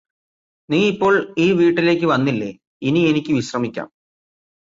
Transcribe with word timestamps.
നീയിപ്പോൾ 0.69 1.13
ഈ 1.37 1.51
വീട്ടിലേക്ക് 1.51 2.05
വന്നില്ലേ 2.05 2.49
ഇനിയെനിക്ക് 2.81 3.33
വിശ്രമിക്കാം 3.33 3.87